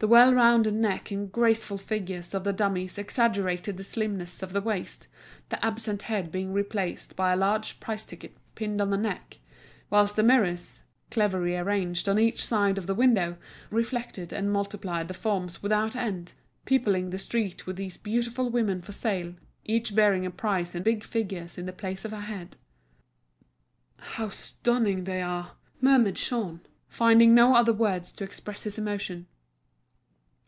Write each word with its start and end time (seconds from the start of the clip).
The 0.00 0.06
well 0.06 0.32
rounded 0.32 0.74
neck 0.74 1.10
and 1.10 1.32
graceful 1.32 1.76
figures 1.76 2.32
of 2.32 2.44
the 2.44 2.52
dummies 2.52 2.98
exaggerated 2.98 3.76
the 3.76 3.82
slimness 3.82 4.44
of 4.44 4.52
the 4.52 4.60
waist, 4.60 5.08
the 5.48 5.64
absent 5.66 6.02
head 6.02 6.30
being 6.30 6.52
replaced 6.52 7.16
by 7.16 7.32
a 7.32 7.36
large 7.36 7.80
price 7.80 8.04
ticket 8.04 8.36
pinned 8.54 8.80
on 8.80 8.90
the 8.90 8.96
neck; 8.96 9.38
whilst 9.90 10.14
the 10.14 10.22
mirrors, 10.22 10.82
cleverly 11.10 11.56
arranged 11.56 12.08
on 12.08 12.16
each 12.16 12.44
side 12.46 12.78
of 12.78 12.86
the 12.86 12.94
window, 12.94 13.38
reflected 13.72 14.32
and 14.32 14.52
multiplied 14.52 15.08
the 15.08 15.14
forms 15.14 15.64
without 15.64 15.96
end, 15.96 16.32
peopling 16.64 17.10
the 17.10 17.18
street 17.18 17.66
with 17.66 17.74
these 17.74 17.96
beautiful 17.96 18.50
women 18.50 18.80
for 18.80 18.92
sale, 18.92 19.34
each 19.64 19.96
bearing 19.96 20.24
a 20.24 20.30
price 20.30 20.76
in 20.76 20.84
big 20.84 21.02
figures 21.02 21.58
in 21.58 21.66
the 21.66 21.72
place 21.72 22.04
of 22.04 22.12
a 22.12 22.20
head. 22.20 22.56
"How 23.96 24.28
stunning 24.28 25.02
they 25.02 25.22
are!" 25.22 25.56
murmured 25.80 26.14
Jean, 26.14 26.60
finding 26.86 27.34
no 27.34 27.56
other 27.56 27.72
words 27.72 28.12
to 28.12 28.22
express 28.22 28.62
his 28.62 28.78
emotion. 28.78 29.26